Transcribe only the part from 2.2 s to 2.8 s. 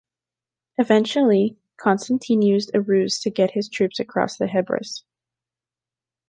used